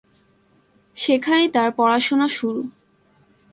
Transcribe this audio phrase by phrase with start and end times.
[0.97, 2.61] সেখানেই তার পড়াশোনা শুরু।